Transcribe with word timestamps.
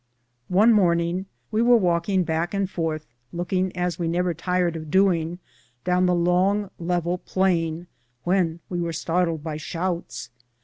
One 0.47 0.73
morning 0.73 1.27
we 1.51 1.61
were 1.61 1.77
walking 1.77 2.23
back 2.23 2.55
and 2.55 2.67
forth, 2.67 3.05
looking, 3.31 3.71
as 3.77 3.99
we 3.99 4.07
never 4.07 4.33
tired 4.33 4.75
of 4.75 4.89
doing, 4.89 5.37
down 5.83 6.07
the 6.07 6.15
long, 6.15 6.71
level 6.79 7.19
plain, 7.19 7.85
when 8.23 8.61
we 8.67 8.81
were 8.81 8.93
startled 8.93 9.43
by 9.43 9.57
shouts. 9.57 10.31